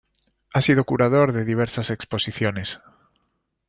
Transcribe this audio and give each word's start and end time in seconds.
Ha 0.55 0.61
sido 0.61 0.83
curador 0.83 1.31
de 1.31 1.45
diversas 1.45 1.91
exposiciones. 1.91 2.79